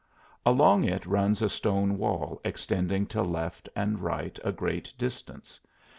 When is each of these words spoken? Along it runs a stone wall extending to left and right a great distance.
Along 0.47 0.83
it 0.83 1.05
runs 1.05 1.43
a 1.43 1.47
stone 1.49 1.95
wall 1.95 2.41
extending 2.43 3.05
to 3.05 3.21
left 3.21 3.69
and 3.75 3.99
right 3.99 4.39
a 4.43 4.51
great 4.51 4.91
distance. 4.97 5.59